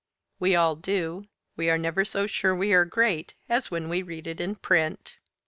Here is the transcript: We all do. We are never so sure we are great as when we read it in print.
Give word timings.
We 0.39 0.55
all 0.55 0.75
do. 0.75 1.27
We 1.55 1.69
are 1.69 1.77
never 1.77 2.03
so 2.05 2.25
sure 2.25 2.55
we 2.55 2.73
are 2.73 2.85
great 2.85 3.35
as 3.47 3.69
when 3.69 3.87
we 3.87 4.01
read 4.01 4.25
it 4.25 4.41
in 4.41 4.55
print. 4.55 5.17